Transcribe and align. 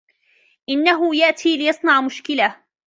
إنهُ 0.69 1.15
يأتي 1.15 1.57
ليصنع 1.57 2.01
مشكلة. 2.01 2.55